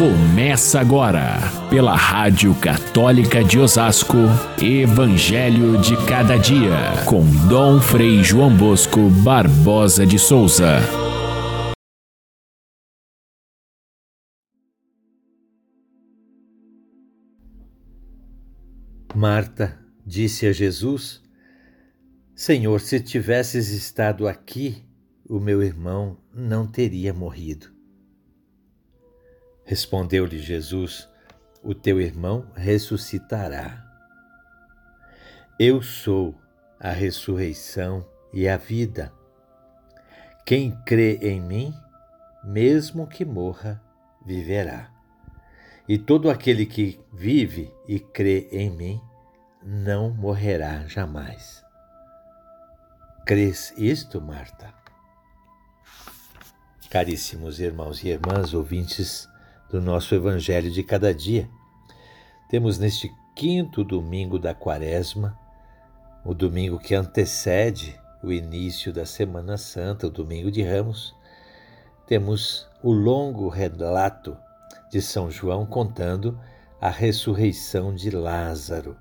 Começa 0.00 0.80
agora, 0.80 1.36
pela 1.68 1.94
Rádio 1.94 2.54
Católica 2.54 3.44
de 3.44 3.58
Osasco, 3.58 4.16
Evangelho 4.58 5.78
de 5.78 5.94
Cada 6.06 6.38
Dia, 6.38 7.04
com 7.06 7.22
Dom 7.46 7.78
Frei 7.82 8.24
João 8.24 8.56
Bosco 8.56 9.10
Barbosa 9.22 10.06
de 10.06 10.18
Souza. 10.18 10.78
Marta 19.14 19.78
disse 20.06 20.46
a 20.46 20.52
Jesus: 20.52 21.22
Senhor, 22.34 22.80
se 22.80 23.00
tivesses 23.00 23.68
estado 23.68 24.26
aqui, 24.26 24.82
o 25.28 25.38
meu 25.38 25.62
irmão 25.62 26.16
não 26.32 26.66
teria 26.66 27.12
morrido. 27.12 27.79
Respondeu-lhe 29.70 30.40
Jesus: 30.40 31.08
O 31.62 31.76
teu 31.76 32.00
irmão 32.00 32.44
ressuscitará. 32.56 33.86
Eu 35.60 35.80
sou 35.80 36.34
a 36.80 36.90
ressurreição 36.90 38.04
e 38.32 38.48
a 38.48 38.56
vida. 38.56 39.12
Quem 40.44 40.72
crê 40.84 41.18
em 41.22 41.40
mim, 41.40 41.72
mesmo 42.42 43.06
que 43.06 43.24
morra, 43.24 43.80
viverá. 44.26 44.90
E 45.88 45.96
todo 45.96 46.28
aquele 46.28 46.66
que 46.66 46.98
vive 47.12 47.72
e 47.86 48.00
crê 48.00 48.48
em 48.50 48.70
mim, 48.70 49.00
não 49.62 50.10
morrerá 50.10 50.84
jamais. 50.88 51.64
Crês 53.24 53.72
isto, 53.76 54.20
Marta? 54.20 54.74
Caríssimos 56.90 57.60
irmãos 57.60 58.02
e 58.02 58.08
irmãs, 58.08 58.52
ouvintes 58.52 59.30
do 59.70 59.80
nosso 59.80 60.14
Evangelho 60.14 60.70
de 60.70 60.82
cada 60.82 61.14
dia, 61.14 61.48
temos 62.48 62.78
neste 62.78 63.14
quinto 63.36 63.84
domingo 63.84 64.38
da 64.38 64.52
Quaresma, 64.52 65.38
o 66.24 66.34
domingo 66.34 66.78
que 66.78 66.94
antecede 66.94 67.98
o 68.22 68.32
início 68.32 68.92
da 68.92 69.06
Semana 69.06 69.56
Santa, 69.56 70.08
o 70.08 70.10
domingo 70.10 70.50
de 70.50 70.62
Ramos, 70.62 71.14
temos 72.06 72.68
o 72.82 72.90
longo 72.90 73.48
relato 73.48 74.36
de 74.90 75.00
São 75.00 75.30
João 75.30 75.64
contando 75.64 76.38
a 76.80 76.90
ressurreição 76.90 77.94
de 77.94 78.10
Lázaro. 78.10 78.96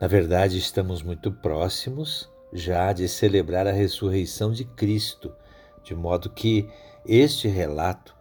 Na 0.00 0.06
verdade, 0.06 0.56
estamos 0.56 1.02
muito 1.02 1.30
próximos 1.30 2.28
já 2.52 2.92
de 2.92 3.06
celebrar 3.08 3.66
a 3.66 3.72
ressurreição 3.72 4.52
de 4.52 4.64
Cristo, 4.64 5.34
de 5.82 5.94
modo 5.94 6.30
que 6.30 6.68
este 7.04 7.48
relato 7.48 8.14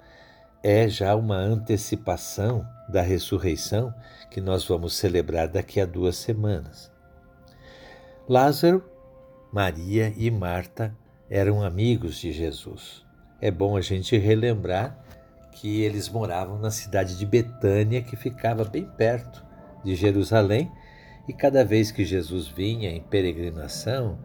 é 0.64 0.88
já 0.88 1.14
uma 1.14 1.36
antecipação 1.36 2.66
da 2.88 3.02
ressurreição 3.02 3.94
que 4.31 4.39
nós 4.39 4.66
vamos 4.66 4.95
celebrar 4.95 5.47
daqui 5.47 5.81
a 5.81 5.86
duas 5.86 6.16
semanas. 6.16 6.89
Lázaro, 8.28 8.84
Maria 9.52 10.14
e 10.16 10.31
Marta 10.31 10.95
eram 11.30 11.61
amigos 11.61 12.17
de 12.17 12.31
Jesus. 12.31 13.03
É 13.41 13.52
bom 13.52 13.75
a 13.75 13.81
gente 13.81 14.17
relembrar 14.17 14.97
que 15.52 15.81
eles 15.81 16.08
moravam 16.08 16.58
na 16.58 16.72
cidade 16.72 17.17
de 17.17 17.25
Betânia, 17.25 18.02
que 18.02 18.16
ficava 18.16 18.64
bem 18.64 18.86
perto 18.86 19.44
de 19.84 19.95
Jerusalém, 19.95 20.72
e 21.28 21.34
cada 21.34 21.64
vez 21.64 21.91
que 21.91 22.06
Jesus 22.06 22.47
vinha 22.47 22.89
em 22.89 23.02
peregrinação, 23.02 24.17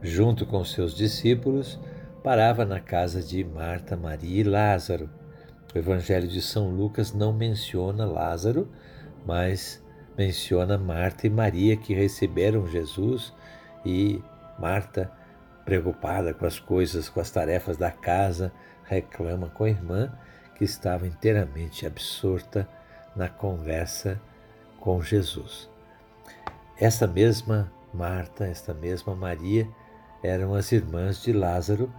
junto 0.00 0.46
com 0.46 0.64
seus 0.64 0.94
discípulos, 0.94 1.78
parava 2.22 2.64
na 2.64 2.80
casa 2.80 3.22
de 3.22 3.42
Marta, 3.44 3.96
Maria 3.96 4.40
e 4.40 4.44
Lázaro. 4.44 5.19
O 5.74 5.78
Evangelho 5.78 6.26
de 6.26 6.42
São 6.42 6.68
Lucas 6.68 7.12
não 7.12 7.32
menciona 7.32 8.04
Lázaro, 8.04 8.68
mas 9.24 9.82
menciona 10.18 10.76
Marta 10.76 11.26
e 11.26 11.30
Maria 11.30 11.76
que 11.76 11.94
receberam 11.94 12.66
Jesus 12.66 13.32
e 13.84 14.22
Marta, 14.58 15.10
preocupada 15.64 16.34
com 16.34 16.44
as 16.44 16.58
coisas, 16.58 17.08
com 17.08 17.20
as 17.20 17.30
tarefas 17.30 17.76
da 17.76 17.90
casa, 17.90 18.52
reclama 18.84 19.48
com 19.48 19.64
a 19.64 19.70
irmã 19.70 20.12
que 20.56 20.64
estava 20.64 21.06
inteiramente 21.06 21.86
absorta 21.86 22.68
na 23.14 23.28
conversa 23.28 24.20
com 24.80 25.00
Jesus. 25.00 25.70
Essa 26.78 27.06
mesma 27.06 27.72
Marta, 27.94 28.46
esta 28.46 28.74
mesma 28.74 29.14
Maria, 29.14 29.68
eram 30.22 30.54
as 30.54 30.72
irmãs 30.72 31.22
de 31.22 31.32
Lázaro, 31.32 31.92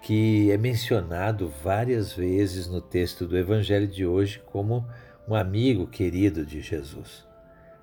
que 0.00 0.50
é 0.50 0.56
mencionado 0.56 1.52
várias 1.62 2.12
vezes 2.12 2.66
no 2.66 2.80
texto 2.80 3.26
do 3.26 3.36
Evangelho 3.36 3.86
de 3.86 4.06
hoje 4.06 4.40
como 4.46 4.86
um 5.28 5.34
amigo 5.34 5.86
querido 5.86 6.44
de 6.44 6.60
Jesus. 6.60 7.24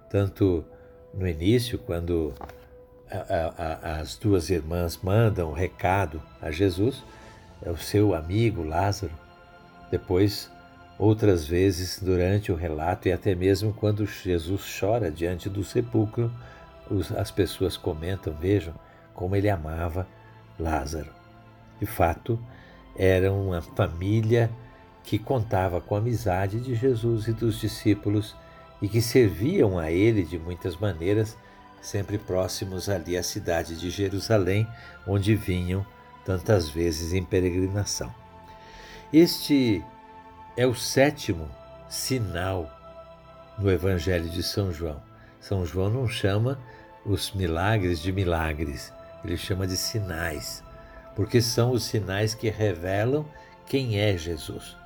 Tanto 0.09 0.65
no 1.13 1.27
início, 1.27 1.77
quando 1.77 2.33
a, 3.09 3.53
a, 3.57 3.99
as 3.99 4.17
duas 4.17 4.49
irmãs 4.49 4.99
mandam 5.01 5.49
um 5.49 5.53
recado 5.53 6.21
a 6.41 6.51
Jesus, 6.51 7.03
é 7.61 7.69
o 7.69 7.77
seu 7.77 8.13
amigo 8.13 8.63
Lázaro. 8.63 9.13
Depois, 9.89 10.51
outras 10.97 11.47
vezes 11.47 12.01
durante 12.01 12.51
o 12.51 12.55
relato 12.55 13.07
e 13.07 13.11
até 13.11 13.33
mesmo 13.35 13.73
quando 13.73 14.05
Jesus 14.05 14.77
chora 14.79 15.09
diante 15.11 15.49
do 15.49 15.63
sepulcro, 15.63 16.31
as 17.17 17.31
pessoas 17.31 17.77
comentam, 17.77 18.33
vejam 18.33 18.73
como 19.13 19.35
ele 19.35 19.49
amava 19.49 20.07
Lázaro. 20.59 21.16
De 21.79 21.85
fato, 21.85 22.39
era 22.95 23.31
uma 23.31 23.61
família 23.61 24.49
que 25.03 25.19
contava 25.19 25.79
com 25.79 25.95
a 25.95 25.99
amizade 25.99 26.59
de 26.59 26.75
Jesus 26.75 27.27
e 27.27 27.33
dos 27.33 27.59
discípulos 27.59 28.35
e 28.81 28.89
que 28.89 29.01
serviam 29.01 29.77
a 29.77 29.91
ele 29.91 30.23
de 30.23 30.37
muitas 30.37 30.75
maneiras, 30.75 31.37
sempre 31.81 32.17
próximos 32.17 32.89
ali 32.89 33.15
à 33.15 33.23
cidade 33.23 33.77
de 33.77 33.89
Jerusalém, 33.89 34.67
onde 35.07 35.35
vinham 35.35 35.85
tantas 36.25 36.69
vezes 36.69 37.13
em 37.13 37.23
peregrinação. 37.23 38.13
Este 39.13 39.83
é 40.57 40.67
o 40.67 40.75
sétimo 40.75 41.47
sinal 41.87 42.69
no 43.57 43.71
Evangelho 43.71 44.29
de 44.29 44.43
São 44.43 44.73
João. 44.73 45.01
São 45.39 45.65
João 45.65 45.89
não 45.89 46.07
chama 46.07 46.59
os 47.05 47.31
milagres 47.31 48.01
de 48.01 48.11
milagres, 48.11 48.91
ele 49.23 49.37
chama 49.37 49.65
de 49.65 49.77
sinais 49.77 50.66
porque 51.17 51.41
são 51.41 51.71
os 51.71 51.83
sinais 51.83 52.35
que 52.35 52.47
revelam 52.47 53.25
quem 53.65 53.99
é 53.99 54.15
Jesus. 54.15 54.77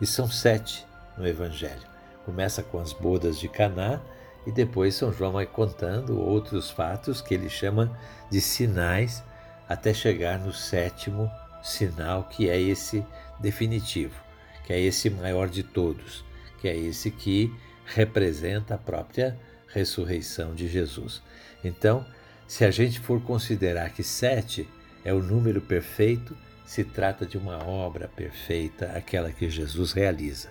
E 0.00 0.06
são 0.06 0.28
sete 0.28 0.84
no 1.16 1.24
Evangelho. 1.24 1.86
Começa 2.24 2.60
com 2.60 2.80
as 2.80 2.92
bodas 2.92 3.38
de 3.38 3.48
Caná 3.48 4.00
e 4.44 4.50
depois 4.50 4.96
São 4.96 5.12
João 5.12 5.30
vai 5.30 5.46
contando 5.46 6.20
outros 6.20 6.68
fatos 6.70 7.22
que 7.22 7.32
ele 7.32 7.48
chama 7.48 7.96
de 8.28 8.40
sinais 8.40 9.22
até 9.68 9.94
chegar 9.94 10.40
no 10.40 10.52
sétimo 10.52 11.30
sinal, 11.62 12.24
que 12.24 12.50
é 12.50 12.60
esse 12.60 13.06
definitivo, 13.38 14.20
que 14.64 14.72
é 14.72 14.80
esse 14.80 15.08
maior 15.08 15.48
de 15.48 15.62
todos, 15.62 16.24
que 16.60 16.66
é 16.66 16.76
esse 16.76 17.12
que 17.12 17.54
representa 17.84 18.74
a 18.74 18.78
própria 18.78 19.38
ressurreição 19.68 20.52
de 20.52 20.66
Jesus. 20.66 21.22
Então, 21.62 22.04
se 22.48 22.64
a 22.64 22.72
gente 22.72 22.98
for 22.98 23.22
considerar 23.22 23.90
que 23.90 24.02
sete 24.02 24.68
é 25.06 25.14
o 25.14 25.22
número 25.22 25.60
perfeito, 25.60 26.36
se 26.66 26.82
trata 26.82 27.24
de 27.24 27.38
uma 27.38 27.64
obra 27.64 28.08
perfeita, 28.08 28.86
aquela 28.86 29.30
que 29.30 29.48
Jesus 29.48 29.92
realiza. 29.92 30.48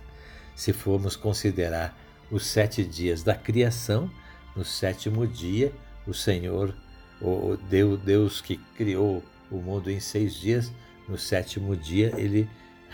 Se 0.56 0.72
formos 0.72 1.18
considerar 1.18 1.94
os 2.32 2.46
sete 2.46 2.86
dias 2.86 3.22
da 3.22 3.36
criação, 3.36 4.10
no 4.56 4.64
sétimo 4.64 5.28
dia, 5.28 5.74
o 6.08 6.14
Senhor, 6.14 6.74
o 7.22 7.58
Deus, 7.70 8.00
Deus 8.00 8.40
que 8.40 8.56
criou 8.78 9.22
o 9.52 9.58
mundo 9.58 9.92
em 9.92 10.00
seis 10.00 10.34
dias, 10.36 10.72
no 11.06 11.18
sétimo 11.18 11.76
dia 11.76 12.14
ele 12.16 12.50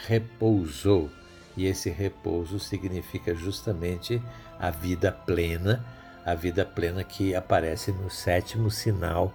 repousou. 0.08 1.12
E 1.56 1.68
esse 1.68 1.92
repouso 1.92 2.60
significa 2.60 3.36
justamente 3.36 4.20
a 4.58 4.72
vida 4.72 5.12
plena, 5.12 5.86
a 6.26 6.34
vida 6.34 6.66
plena 6.66 7.04
que 7.04 7.36
aparece 7.36 7.92
no 7.92 8.10
sétimo 8.10 8.72
sinal 8.72 9.32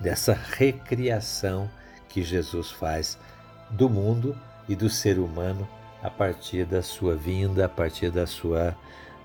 dessa 0.00 0.32
recriação 0.32 1.70
que 2.08 2.22
Jesus 2.22 2.70
faz 2.70 3.18
do 3.70 3.88
mundo 3.88 4.36
e 4.68 4.74
do 4.74 4.88
ser 4.88 5.18
humano 5.18 5.68
a 6.02 6.10
partir 6.10 6.64
da 6.64 6.82
sua 6.82 7.14
vinda, 7.14 7.66
a 7.66 7.68
partir 7.68 8.10
da 8.10 8.26
sua 8.26 8.76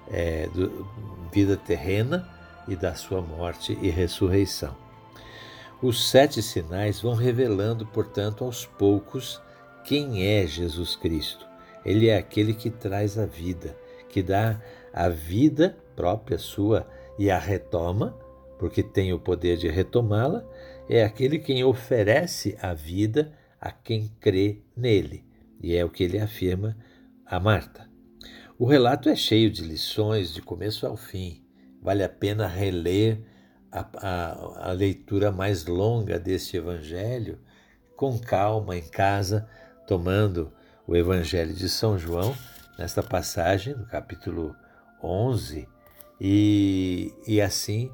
é, 0.10 0.48
do, 0.48 0.88
vida 1.31 1.56
terrena 1.56 2.27
e 2.68 2.75
da 2.75 2.94
sua 2.94 3.22
morte 3.22 3.77
e 3.81 3.89
ressurreição. 3.89 4.75
Os 5.81 6.10
sete 6.10 6.42
sinais 6.42 7.01
vão 7.01 7.13
revelando, 7.13 7.86
portanto, 7.86 8.44
aos 8.44 8.66
poucos 8.66 9.42
quem 9.83 10.25
é 10.25 10.45
Jesus 10.45 10.95
Cristo. 10.95 11.45
Ele 11.86 12.10
é 12.10 12.18
aquele 12.18 12.54
que 12.54 12.69
traz 12.69 13.18
a 13.18 13.25
vida, 13.25 13.77
que 14.10 14.24
dá 14.24 14.60
a 14.92 15.10
vida 15.10 15.77
própria 15.95 16.38
sua 16.38 16.88
e 17.19 17.30
a 17.30 17.38
retoma 17.38 18.18
porque 18.57 18.81
tem 18.81 19.13
o 19.13 19.19
poder 19.19 19.57
de 19.57 19.67
retomá-la, 19.67 20.45
é 20.89 21.03
aquele 21.03 21.39
quem 21.39 21.63
oferece 21.63 22.57
a 22.61 22.73
vida 22.73 23.33
a 23.59 23.71
quem 23.71 24.11
crê 24.19 24.61
nele. 24.75 25.25
E 25.61 25.75
é 25.75 25.83
o 25.83 25.89
que 25.89 26.03
ele 26.03 26.19
afirma 26.19 26.77
a 27.25 27.39
Marta. 27.39 27.89
O 28.57 28.65
relato 28.65 29.09
é 29.09 29.15
cheio 29.15 29.49
de 29.49 29.63
lições, 29.63 30.33
de 30.33 30.41
começo 30.41 30.85
ao 30.85 30.95
fim. 30.95 31.43
Vale 31.81 32.03
a 32.03 32.09
pena 32.09 32.47
reler 32.47 33.21
a, 33.71 33.85
a, 33.97 34.69
a 34.69 34.71
leitura 34.71 35.31
mais 35.31 35.65
longa 35.65 36.19
deste 36.19 36.57
evangelho 36.57 37.39
com 37.95 38.17
calma 38.19 38.77
em 38.77 38.83
casa, 38.83 39.47
tomando 39.87 40.51
o 40.85 40.95
evangelho 40.95 41.53
de 41.53 41.67
São 41.69 41.97
João, 41.97 42.35
nesta 42.77 43.01
passagem, 43.01 43.73
no 43.73 43.85
capítulo 43.85 44.55
11, 45.01 45.67
e, 46.19 47.13
e 47.25 47.41
assim 47.41 47.91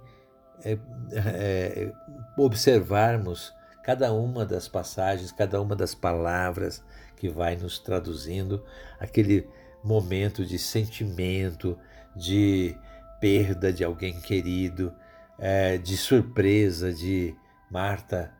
é, 0.63 0.77
é, 1.13 1.93
observarmos 2.37 3.53
cada 3.83 4.13
uma 4.13 4.45
das 4.45 4.67
passagens, 4.67 5.31
cada 5.31 5.61
uma 5.61 5.75
das 5.75 5.95
palavras 5.95 6.83
que 7.17 7.29
vai 7.29 7.55
nos 7.55 7.79
traduzindo 7.79 8.63
aquele 8.99 9.47
momento 9.83 10.45
de 10.45 10.57
sentimento, 10.57 11.77
de 12.15 12.75
perda 13.19 13.71
de 13.71 13.83
alguém 13.83 14.19
querido, 14.21 14.93
é, 15.37 15.77
de 15.77 15.97
surpresa 15.97 16.93
de 16.93 17.35
Marta 17.69 18.31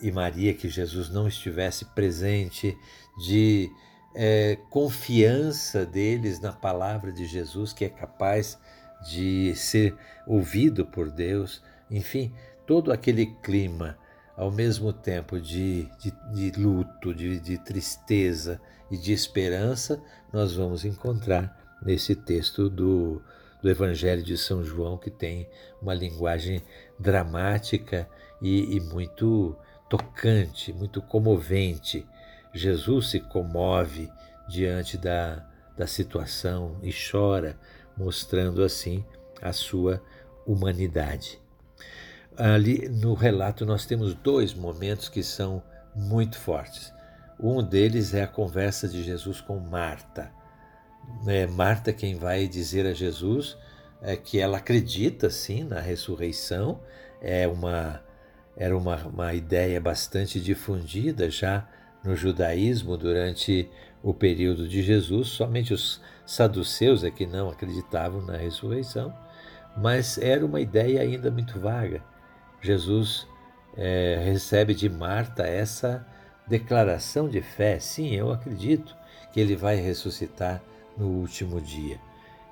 e 0.00 0.10
Maria 0.10 0.54
que 0.54 0.68
Jesus 0.68 1.08
não 1.08 1.26
estivesse 1.28 1.84
presente, 1.86 2.76
de 3.18 3.68
é, 4.14 4.56
confiança 4.70 5.84
deles 5.84 6.40
na 6.40 6.52
palavra 6.52 7.12
de 7.12 7.26
Jesus 7.26 7.72
que 7.72 7.84
é 7.84 7.88
capaz 7.88 8.58
de 9.06 9.54
ser 9.54 9.94
ouvido 10.26 10.84
por 10.84 11.10
Deus, 11.10 11.62
enfim, 11.90 12.32
todo 12.66 12.92
aquele 12.92 13.26
clima 13.42 13.96
ao 14.36 14.52
mesmo 14.52 14.92
tempo 14.92 15.40
de, 15.40 15.88
de, 15.98 16.12
de 16.32 16.60
luto, 16.60 17.12
de, 17.12 17.40
de 17.40 17.58
tristeza 17.58 18.60
e 18.88 18.96
de 18.96 19.12
esperança, 19.12 20.00
nós 20.32 20.54
vamos 20.54 20.84
encontrar 20.84 21.76
nesse 21.82 22.14
texto 22.14 22.68
do, 22.70 23.20
do 23.60 23.68
Evangelho 23.68 24.22
de 24.22 24.38
São 24.38 24.62
João, 24.62 24.96
que 24.96 25.10
tem 25.10 25.48
uma 25.82 25.92
linguagem 25.92 26.62
dramática 26.98 28.08
e, 28.40 28.76
e 28.76 28.80
muito 28.80 29.56
tocante, 29.88 30.72
muito 30.72 31.02
comovente. 31.02 32.06
Jesus 32.54 33.10
se 33.10 33.20
comove 33.20 34.08
diante 34.48 34.96
da, 34.96 35.44
da 35.76 35.86
situação 35.86 36.78
e 36.82 36.92
chora, 36.92 37.58
mostrando 37.98 38.62
assim 38.62 39.04
a 39.42 39.52
sua 39.52 40.02
humanidade. 40.46 41.40
Ali 42.36 42.88
no 42.88 43.14
relato 43.14 43.66
nós 43.66 43.84
temos 43.84 44.14
dois 44.14 44.54
momentos 44.54 45.08
que 45.08 45.22
são 45.22 45.62
muito 45.94 46.38
fortes. 46.38 46.92
Um 47.38 47.62
deles 47.62 48.14
é 48.14 48.22
a 48.22 48.28
conversa 48.28 48.88
de 48.88 49.02
Jesus 49.02 49.40
com 49.40 49.58
Marta. 49.58 50.30
É 51.26 51.46
Marta 51.46 51.92
quem 51.92 52.14
vai 52.14 52.46
dizer 52.46 52.86
a 52.86 52.92
Jesus 52.92 53.56
é 54.00 54.16
que 54.16 54.38
ela 54.38 54.58
acredita 54.58 55.28
sim 55.28 55.64
na 55.64 55.80
ressurreição, 55.80 56.80
é 57.20 57.48
uma 57.48 58.00
era 58.56 58.76
uma, 58.76 58.96
uma 59.06 59.34
ideia 59.34 59.80
bastante 59.80 60.40
difundida 60.40 61.30
já 61.30 61.68
no 62.02 62.16
judaísmo 62.16 62.96
durante 62.96 63.70
o 64.02 64.12
período 64.12 64.66
de 64.66 64.82
Jesus. 64.82 65.28
Somente 65.28 65.72
os 65.72 66.00
saduceus 66.28 67.04
é 67.04 67.10
que 67.10 67.24
não 67.24 67.48
acreditavam 67.48 68.20
na 68.20 68.36
ressurreição, 68.36 69.14
mas 69.74 70.18
era 70.18 70.44
uma 70.44 70.60
ideia 70.60 71.00
ainda 71.00 71.30
muito 71.30 71.58
vaga. 71.58 72.02
Jesus 72.60 73.26
é, 73.74 74.20
recebe 74.22 74.74
de 74.74 74.90
Marta 74.90 75.44
essa 75.44 76.06
declaração 76.46 77.30
de 77.30 77.40
fé: 77.40 77.80
sim, 77.80 78.14
eu 78.14 78.30
acredito 78.30 78.94
que 79.32 79.40
ele 79.40 79.56
vai 79.56 79.76
ressuscitar 79.76 80.62
no 80.98 81.06
último 81.06 81.62
dia. 81.62 81.98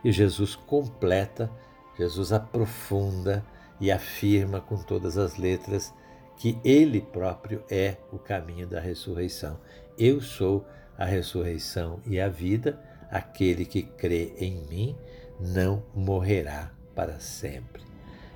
E 0.02 0.10
Jesus 0.10 0.56
completa, 0.56 1.50
Jesus 1.98 2.32
aprofunda 2.32 3.44
e 3.78 3.92
afirma 3.92 4.58
com 4.58 4.78
todas 4.78 5.18
as 5.18 5.36
letras 5.36 5.92
que 6.38 6.58
ele 6.64 7.02
próprio 7.02 7.62
é 7.70 7.96
o 8.10 8.18
caminho 8.18 8.66
da 8.66 8.80
ressurreição. 8.80 9.58
Eu 9.98 10.22
sou 10.22 10.66
a 10.96 11.04
ressurreição 11.04 12.00
e 12.06 12.18
a 12.18 12.28
vida, 12.28 12.78
aquele 13.10 13.64
que 13.64 13.82
crê 13.82 14.32
em 14.38 14.56
mim 14.68 14.96
não 15.40 15.82
morrerá 15.94 16.70
para 16.94 17.18
sempre. 17.18 17.82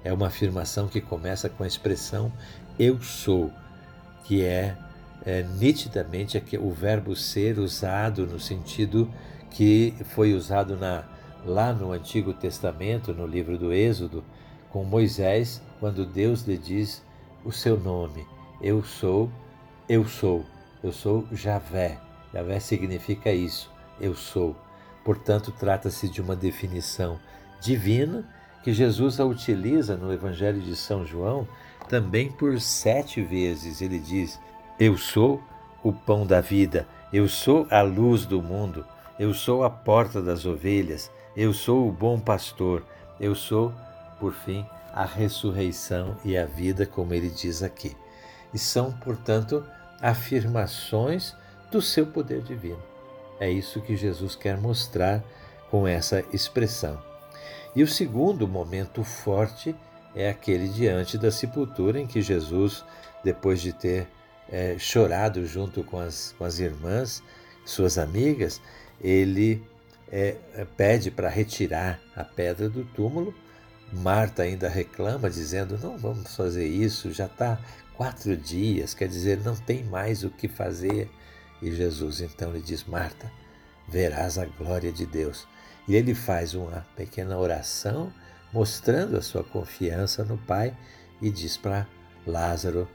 É 0.02 0.12
uma 0.12 0.28
afirmação 0.28 0.88
que 0.88 1.00
começa 1.00 1.49
com 1.49 1.62
a 1.62 1.67
expressão 1.67 2.32
eu 2.78 2.99
sou, 3.02 3.52
que 4.25 4.43
é, 4.43 4.75
é 5.26 5.43
nitidamente 5.43 6.43
o 6.58 6.70
verbo 6.70 7.14
ser 7.14 7.58
usado 7.58 8.26
no 8.26 8.40
sentido 8.40 9.12
que 9.50 9.94
foi 10.14 10.32
usado 10.32 10.76
na, 10.76 11.05
lá 11.44 11.75
no 11.75 11.93
Antigo 11.93 12.32
Testamento, 12.32 13.12
no 13.12 13.26
livro 13.26 13.58
do 13.58 13.73
Êxodo, 13.73 14.25
com 14.70 14.82
Moisés, 14.82 15.61
quando 15.78 16.06
Deus 16.06 16.44
lhe 16.44 16.56
diz 16.56 17.02
o 17.44 17.52
seu 17.52 17.78
nome. 17.78 18.26
Eu 18.62 18.82
sou, 18.82 19.31
eu 19.88 20.06
sou, 20.06 20.44
eu 20.82 20.93
sou 20.93 21.26
Javé. 21.32 21.99
Javé 22.32 22.61
significa 22.61 23.31
isso, 23.31 23.70
eu 24.00 24.14
sou. 24.14 24.56
Portanto, 25.05 25.52
trata-se 25.52 26.08
de 26.08 26.20
uma 26.20 26.37
definição 26.37 27.19
divina 27.61 28.25
que 28.62 28.73
Jesus 28.73 29.19
a 29.19 29.25
utiliza 29.25 29.97
no 29.97 30.12
Evangelho 30.12 30.61
de 30.61 30.76
São 30.76 31.05
João 31.05 31.47
também 31.88 32.31
por 32.31 32.61
sete 32.61 33.23
vezes. 33.23 33.81
Ele 33.81 33.99
diz: 33.99 34.38
Eu 34.79 34.97
sou 34.97 35.43
o 35.82 35.93
pão 35.93 36.26
da 36.26 36.41
vida, 36.41 36.87
eu 37.12 37.29
sou 37.29 37.67
a 37.70 37.81
luz 37.82 38.26
do 38.26 38.43
mundo, 38.43 38.87
eu 39.19 39.32
sou 39.32 39.64
a 39.64 39.70
porta 39.70 40.23
das 40.23 40.44
ovelhas, 40.44 41.11
eu 41.37 41.52
sou 41.52 41.88
o 41.88 41.93
bom 41.93 42.19
pastor, 42.20 42.85
eu 43.19 43.35
sou, 43.35 43.73
por 44.19 44.32
fim, 44.32 44.64
a 44.93 45.05
ressurreição 45.05 46.17
e 46.25 46.37
a 46.37 46.44
vida, 46.44 46.85
como 46.85 47.14
ele 47.14 47.31
diz 47.31 47.62
aqui. 47.62 47.97
E 48.52 48.58
são, 48.58 48.93
portanto, 48.93 49.64
afirmações 50.00 51.35
do 51.70 51.81
seu 51.81 52.06
poder 52.06 52.43
divino. 52.43 52.89
É 53.40 53.50
isso 53.50 53.81
que 53.81 53.96
Jesus 53.96 54.37
quer 54.37 54.56
mostrar 54.56 55.25
com 55.70 55.88
essa 55.88 56.25
expressão. 56.32 57.02
E 57.75 57.82
o 57.82 57.88
segundo 57.88 58.46
momento 58.46 59.02
forte 59.02 59.75
é 60.14 60.28
aquele 60.28 60.69
diante 60.69 61.16
da 61.16 61.31
sepultura, 61.31 61.98
em 61.98 62.06
que 62.06 62.20
Jesus, 62.20 62.84
depois 63.25 63.60
de 63.60 63.72
ter 63.72 64.06
é, 64.48 64.76
chorado 64.78 65.46
junto 65.46 65.82
com 65.82 65.98
as, 65.98 66.34
com 66.37 66.44
as 66.44 66.58
irmãs, 66.58 67.22
suas 67.64 67.96
amigas, 67.96 68.60
ele 69.00 69.62
é, 70.10 70.37
pede 70.76 71.10
para 71.10 71.28
retirar 71.28 72.00
a 72.14 72.25
pedra 72.25 72.68
do 72.68 72.85
túmulo 72.85 73.35
Marta 73.92 74.42
ainda 74.42 74.68
reclama, 74.68 75.28
dizendo: 75.28 75.78
Não 75.78 75.99
vamos 75.99 76.37
fazer 76.37 76.66
isso, 76.66 77.11
já 77.12 77.26
está 77.26 77.59
quatro 77.97 78.37
dias, 78.37 78.94
quer 78.94 79.09
dizer, 79.09 79.40
não 79.40 79.56
tem 79.56 79.85
mais 79.85 80.23
o 80.23 80.30
que 80.30 80.49
fazer. 80.49 81.11
E 81.62 81.71
Jesus 81.73 82.21
então 82.21 82.52
lhe 82.52 82.61
diz: 82.61 82.85
Marta, 82.85 83.31
verás 83.88 84.38
a 84.38 84.45
glória 84.45 84.93
de 84.93 85.07
Deus. 85.07 85.47
E 85.88 85.97
ele 85.97 86.14
faz 86.14 86.55
uma 86.55 86.87
pequena 86.97 87.37
oração, 87.38 88.12
mostrando 88.52 89.17
a 89.17 89.23
sua 89.23 89.43
confiança 89.43 90.25
no 90.25 90.38
Pai, 90.38 90.76
e 91.21 91.31
diz 91.31 91.57
para 91.57 91.87
Lázaro, 92.26 92.88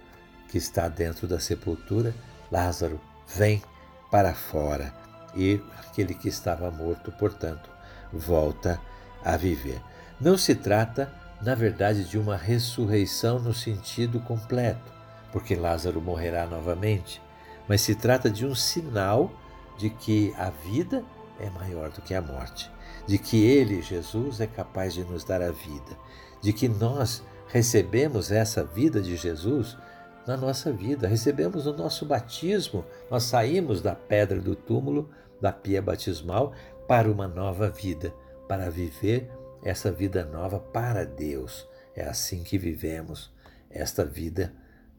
que 0.50 0.58
está 0.58 0.88
dentro 0.88 1.28
da 1.28 1.40
sepultura: 1.40 2.14
Lázaro, 2.52 3.00
vem 3.28 3.62
para 4.10 4.34
fora. 4.34 4.94
E 5.36 5.62
aquele 5.78 6.14
que 6.14 6.30
estava 6.30 6.72
morto, 6.72 7.12
portanto, 7.12 7.70
volta 8.12 8.80
a 9.24 9.36
viver. 9.36 9.82
Não 10.20 10.38
se 10.38 10.56
trata, 10.56 11.12
na 11.42 11.54
verdade, 11.56 12.06
de 12.06 12.18
uma 12.18 12.38
ressurreição 12.38 13.40
no 13.40 13.54
sentido 13.54 14.20
completo, 14.22 14.94
porque 15.32 15.56
Lázaro 15.56 16.00
morrerá 16.00 16.46
novamente, 16.46 17.22
mas 17.68 17.82
se 17.82 17.96
trata 17.96 18.30
de 18.30 18.46
um 18.46 18.56
sinal 18.56 19.32
de 19.78 19.90
que 19.90 20.34
a 20.38 20.50
vida 20.50 21.04
é 21.40 21.50
maior 21.50 21.90
do 21.90 22.02
que 22.02 22.14
a 22.14 22.22
morte, 22.22 22.72
de 23.06 23.18
que 23.18 23.44
Ele, 23.46 23.82
Jesus, 23.82 24.40
é 24.40 24.48
capaz 24.48 24.94
de 24.94 25.04
nos 25.04 25.24
dar 25.24 25.42
a 25.42 25.52
vida, 25.52 25.98
de 26.42 26.54
que 26.54 26.68
nós 26.68 27.24
recebemos 27.48 28.32
essa 28.32 28.64
vida 28.64 29.02
de 29.02 29.16
Jesus 29.16 29.78
na 30.26 30.36
nossa 30.36 30.72
vida, 30.72 31.08
recebemos 31.08 31.68
o 31.68 31.74
nosso 31.74 32.06
batismo, 32.06 32.84
nós 33.10 33.24
saímos 33.24 33.82
da 33.82 33.94
pedra 33.94 34.40
do 34.40 34.56
túmulo, 34.56 35.10
da 35.40 35.52
pia 35.52 35.82
batismal, 35.82 36.54
para 36.88 37.12
uma 37.12 37.28
nova 37.28 37.70
vida, 37.70 38.14
para 38.48 38.70
viver 38.70 39.30
essa 39.64 39.92
vida 39.92 40.26
nova 40.26 40.60
para 40.60 41.06
Deus. 41.06 41.68
É 41.96 42.04
assim 42.06 42.44
que 42.44 42.58
vivemos 42.58 43.32
esta 43.70 44.04
vida 44.04 44.54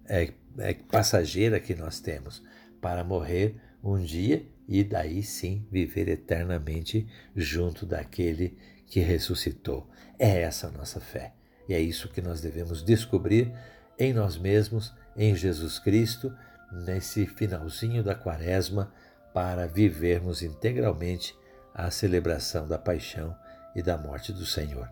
é, 0.09 0.33
é 0.59 0.75
passageira 0.75 1.61
que 1.61 1.75
nós 1.75 2.01
temos 2.01 2.43
para 2.81 3.05
morrer 3.05 3.57
um 3.83 3.99
dia 3.99 4.47
e 4.69 4.83
daí 4.83 5.23
sim 5.23 5.67
viver 5.71 6.09
eternamente 6.09 7.07
junto 7.35 7.87
daquele 7.87 8.59
que 8.87 9.01
ressuscitou. 9.01 9.89
É 10.19 10.43
essa 10.43 10.69
a 10.69 10.71
nossa 10.71 11.01
fé. 11.01 11.35
E 11.69 11.75
é 11.75 11.81
isso 11.81 12.09
que 12.09 12.23
nós 12.23 12.41
devemos 12.41 12.83
descobrir 12.83 13.53
em 13.99 14.13
nós 14.13 14.37
mesmos, 14.37 14.95
em 15.17 15.35
Jesus 15.35 15.79
Cristo, 15.79 16.33
nesse 16.71 17.27
finalzinho 17.27 18.03
da 18.03 18.15
quaresma, 18.15 18.93
para 19.33 19.67
vivermos 19.67 20.43
integralmente 20.43 21.37
a 21.75 21.91
celebração 21.91 22.67
da 22.67 22.79
paixão 22.79 23.37
e 23.75 23.83
da 23.83 23.99
morte 23.99 24.33
do 24.33 24.47
Senhor. 24.47 24.89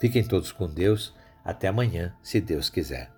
Fiquem 0.00 0.24
todos 0.24 0.50
com 0.50 0.68
Deus. 0.68 1.14
Até 1.44 1.68
amanhã, 1.68 2.14
se 2.22 2.40
Deus 2.40 2.68
quiser. 2.68 3.13